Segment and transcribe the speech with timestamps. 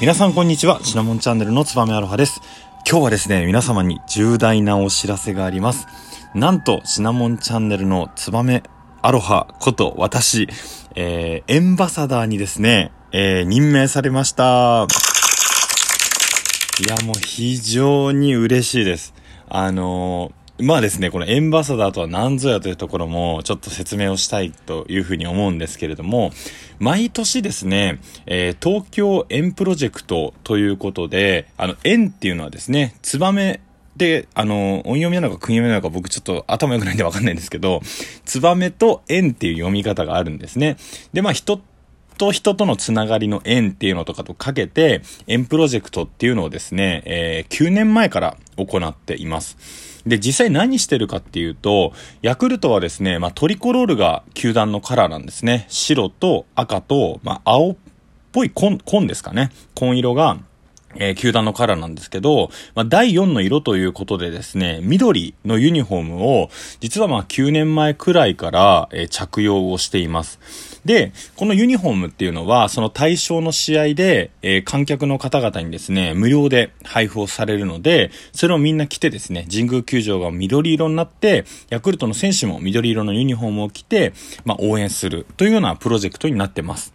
[0.00, 0.80] 皆さんこんにちは。
[0.82, 2.40] シナモンチャンネルのつばめアロハです。
[2.84, 5.86] 今日はですね皆様に重大なお知らせがあります。
[6.34, 8.64] なんとシナモンチャンネルのつばめ
[9.00, 10.48] アロハこと私、
[10.96, 14.88] えー、エンバサダーにですね、えー、任命されました。
[16.80, 19.14] いやもう非常に嬉しいです。
[19.48, 26.30] あのーまあですね、このエンバサダーとは何ぞやというところもちょっと説明をしたいというふうに思うんですけれども、
[26.78, 33.60] 毎年ですね、えー、東京円プロジェクトということで、あの、円っていうのはですね、ツバメ
[33.96, 37.80] で、あの、音読みなのか訓読みなのか僕ちょっと頭良くないんでわかんないんですけど、
[38.24, 40.76] ツバメと円っていう読み方があるんですね。
[41.12, 41.60] で、まあ人っ
[42.22, 49.56] と人とのつながりの縁っていうのとかとかけて、円プロジェクトっていうのをですね、えー、9年前から行っています。
[50.06, 55.66] で、実際何してるかっていうと、ヤクルトはですね、まあ、トリコロールが球団のカラーなんですね。
[55.68, 57.76] 白と赤と、まあ、青っ
[58.30, 59.50] ぽい紺、紺ですかね。
[59.74, 60.38] 紺色が、
[60.94, 70.71] えー、球団のカラーなんですけど、まあ、第4の色ということでですね、緑のユニフォームを、実はまあ9年前くらいから、えー、着用をしています。
[70.84, 84.12] で、このユニフォームっていうのは、その対象の試合で、えー、観客の方々にですね、無料で配布をされるので、それをみんな着てですね、神宮球場が緑色になって、ヤクルトの選手も緑色のユニフォームを着て、
[84.44, 86.92] まあ、応援するというようなプロジェクトになってます。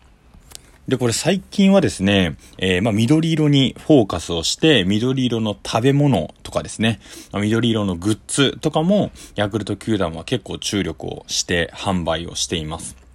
[0.89, 6.99] で、これ最近はですね、えー、まあ、緑色にフォーカスをして、緑色の食べ物とかですね、
[7.31, 13.06] ま、緑色のグッズとかも、ヤクルト球団は結構注力をして販売をしています。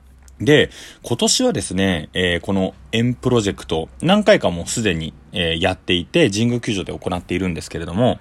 [0.44, 0.70] で、
[1.02, 8.18] 今年はですね、えー、この円プロジェクト、何回かもうすでに、えー、やっていて、神宮球場で行っているんですけれども、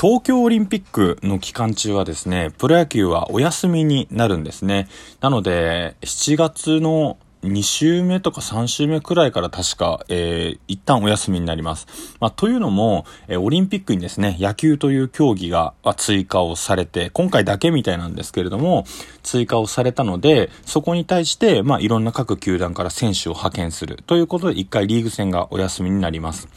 [0.00, 4.88] 東京オリンピックの期間中はですね、プロ野球はお休みになるんですね。
[5.20, 11.86] なので、7月の2週目とか3週目くらいから確か、えー、一旦お休みになります。
[12.20, 18.84] まあ、というのも、えー、オリンピックにですね、野球という競技が追加をされて、今回だけみたいなんですけれども、
[19.24, 26.48] 追加をされたので、そこに対して、まあ、いろんな各球団から選手を派遣するということで、一回リーグ戦がお休みになります。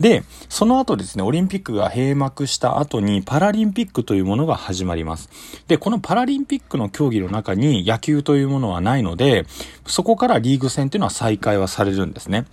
[0.00, 5.30] で、その後ですね、オリンピックが閉幕した後にパラリンピックというものが始まります。
[5.68, 9.46] で、このパラリンピックの競技の中に野球というものはないので、
[9.86, 12.44] そこからリーグ戦というのは再開はされるんですね。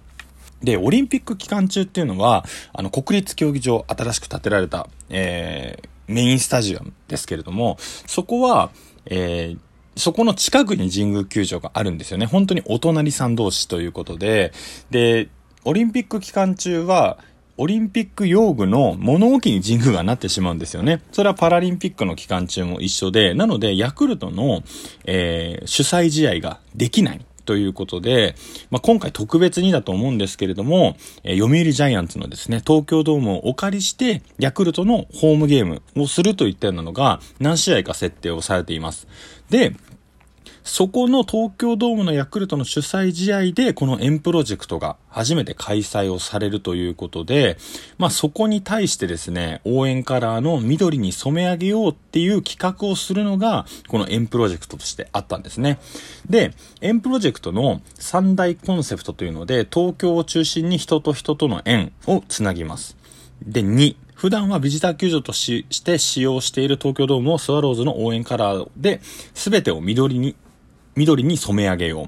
[0.62, 8.72] で、オリンピック期間中っていうのは、あの、国立競技場、新しく建てられた、えー、メインスタジアムですけれども、そこは、
[9.06, 9.60] えー、
[9.98, 12.26] そこの近くに神宮球場があるんですよね。
[12.26, 14.54] 本当にお隣さん同士ということで、
[14.90, 15.28] で、
[15.66, 17.18] オリンピック期間中は、
[17.58, 21.02] オリンピック用具の物置に神宮がなってしまうんですよね。
[21.12, 24.64] それはパラリンピックの期間中も一緒で、なので、ヤクルトの、
[25.06, 27.26] えー、主催試合ができない。
[27.46, 28.36] ということで、
[28.72, 39.08] まあ、今回特別にだと思うんですけれども、えー、読売ジャイアンツのですね、東京ドームをお借りして、ヤクルトのホームゲームをするといったようなのが何試合か設定をされています。
[39.50, 39.76] で、
[40.64, 47.58] そこの東京ドームのヤクルトの主催試合で、この円プロジェクトが初めて開催をされるということで、
[47.98, 55.80] まあそこに対してですね、応援カラーの緑に染め上げようっていう企画をするのが、この円プロジェクトとしてあったんですね。
[56.30, 62.96] で、円プロジェクトの三大コンセプトというので、東京を中心に人と人との縁をつなぎます。
[63.46, 69.02] で、2、普段はビジター球場として使用している東京ドームをスワローズの応援カラーで
[69.34, 70.38] 全てを緑に
[70.96, 72.04] 緑に染め上げよ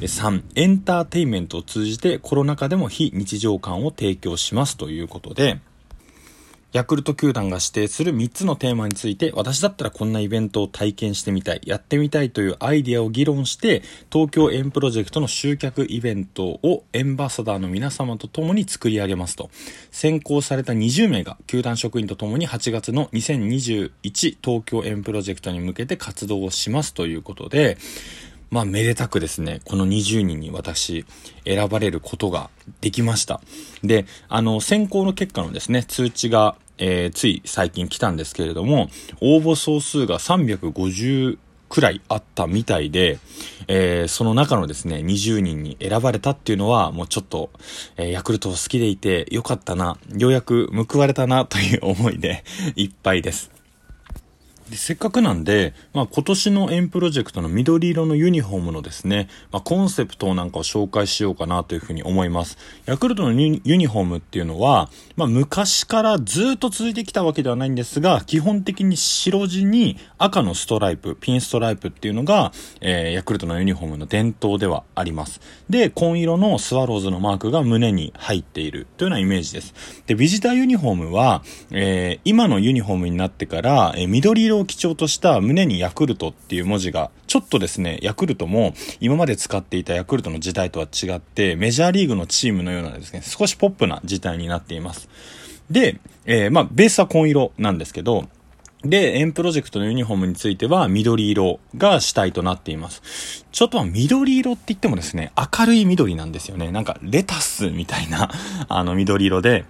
[0.00, 0.04] う。
[0.04, 5.60] 3、エンターテインメントを通じてコロナ禍でも非日常感を提供しますということで、
[6.74, 19.50] ヤクルト球団が指定する3つのテーマについて、私だったらこんなイベントを体験してみたい、やってみたいというアイディアを議論して、東京円プロジェクトの集客イベントをエンバサダーの皆様と共に作り上げますと。
[19.92, 23.92] 選考された20名が球団職員と共に8月の2021
[24.42, 27.78] 東京円プロジェクトに向けて活動をしますということで、
[28.50, 31.04] まあ、めでたくですね、この20人に私、
[31.44, 32.50] 選ばれることが
[32.80, 33.40] できました。
[33.82, 38.88] で、あの、選考の結果のですね、通知が、えー、つい最近来たんですけれども、
[39.20, 41.38] 応募総数が350
[41.68, 43.18] くらいあったみたいで、
[43.66, 47.50] えー、その中のですね、20人に選ばれたっていうのは、もうちょっと、
[47.96, 52.44] えー、ヤクルトを好きでいてよかったな、ようやく報われたなという思いで
[52.76, 53.53] いっぱいです。
[54.70, 62.56] でせっかくなんで、まあ、今年のエンプロジェクトの緑色のユニフォームのですね、まあ、コンセプトなんかを紹介しようかなというふうに思います。
[62.86, 75.40] ヤクルトのユニフォームっていうのは、まあ、昔からずっと続いてきたわけではないんですが、基本的に白地に赤のストライプ、ピンストライプっていうのが、えー、ヤクルトのユニフォームの伝統ではあります。
[75.68, 79.74] で、紺色のスワローズのマークが胸に入っているというようなイメージです。
[80.06, 95.08] で、ビジターユニフォームは、えー、今のユニフォームになってから、えー、緑色を基調とした胸にヤクルトっていう文字が、ちょっとですね、ヤクルトも今まで使っていたヤクルトの時代とは違って、メジャーリーグのチームのようなですね、少しポップな時代になっています。
[95.70, 98.28] で、えー、まあ、ベースは紺色なんですけど、
[98.84, 103.46] で、エンプロジェクトのユニフォームについては緑色が主体となっています。
[103.50, 106.70] ちょっと緑色って言ってもですね、明るい緑なんですよね。
[106.70, 108.30] なんかレタスみたいな、
[108.68, 109.64] あの緑色で、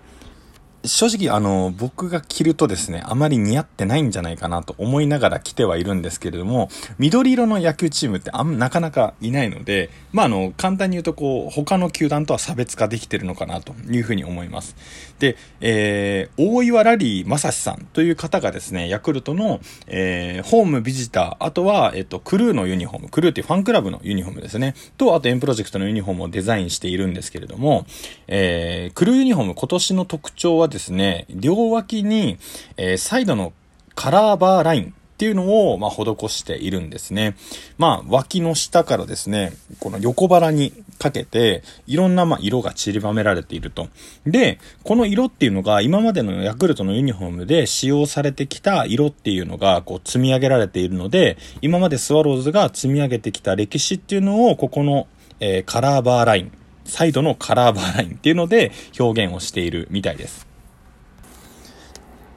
[0.85, 14.77] 正直あの、僕が着るとですね、あまり似合ってないんじゃないかなと思いながら着てはいるんですけれども、緑色の野球チームってあんなかなかいないので、まああの、簡単に言うとこう、他の球団とは差別化できてるのかなというふうに思います。
[15.19, 27.87] で、えー、大岩ラリー正史さんという方がですね、ヤクルトの、えー、ホームビジター、あとは、えっと、クルーのユニフォーム、クルーっていうファンクラブのユニフォームですね、と、あとエンプロジェクトのユニフォームをデザインしているんですけれども、
[28.27, 32.37] えー、クルーユニフォーム今年の特徴はですね、両脇に、
[32.77, 33.53] えー、サイドの
[33.95, 37.37] カラーバーラインっていうのを、まあ、施しているんですね。
[37.79, 43.89] まあ、脇の下からですね、この横腹にかけて、いろんな、まあ、色が散りばめられていると。
[44.27, 55.07] で、この色っていうのが、今までのヤクルトのユニフォームで使用されてきた色っていうのが、こう、積み上げられているので、今までスワローズが積み上げてきた歴史っていうのを、ここの、
[55.39, 56.53] えー、カラーバーライン、
[56.85, 60.54] サイドのカラーバーラインっていうので表現をしているみたいです。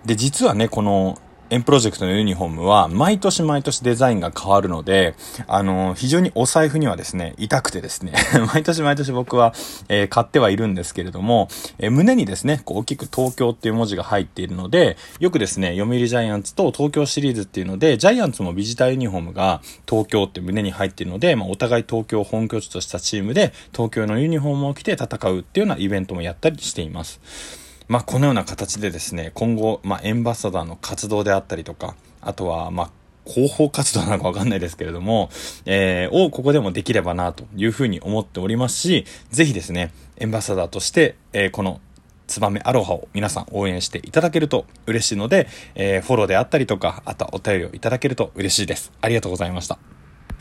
[0.08, 1.20] で、実はね、この、
[1.50, 5.16] エンプロジェクトのユニフォームは、毎年毎年デザインが変わるので、
[5.48, 8.14] あの、非常にお財布にはですね、痛くてですね、
[8.54, 9.54] 毎年毎年僕は、
[9.90, 27.67] えー、買ってはいるんですけれども、えー、胸にですね、こう大きく東京っていう文字が入っているので、よくですね、読売ジャイアンツと東京シリーズっていうので、ジャイアンツもビジターユニフォームが東京って胸に入っているので、まあ、お互い東京を本拠地としたチームで、東京のユニフォームを着て戦うっていうようなイベントもやったりしています。
[27.88, 32.92] まあ、このような形でですね、今後、まあ、エンバサダーの活動であったりとか、あとは、まあ、
[33.26, 35.30] 広報活動なのかわかんないですけれども、
[35.66, 41.82] えー、をここでもできればなというふうに思っておりますし、ぜひですね、エンバサダーとして、えー、この
[42.28, 48.92] ツバメアロハを皆さん応援していただけると嬉しいので、えー、フォローであったりとか、あとはお便りをいただけると嬉しいです。
[49.02, 49.97] ありがとうございました。